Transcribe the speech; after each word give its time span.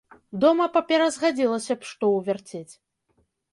Дома 0.45 0.65
папера 0.77 1.09
згадзілася 1.17 1.73
б 1.83 1.93
што 1.93 2.11
ўвярцець. 2.17 2.69